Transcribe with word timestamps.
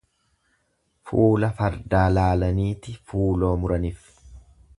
Fuula 1.09 1.49
fardaa 1.59 2.07
laalaniiti 2.15 2.97
fuuloo 3.13 3.53
muranif. 3.65 4.13